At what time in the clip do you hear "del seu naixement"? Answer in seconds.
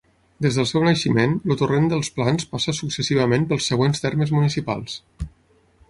0.59-1.35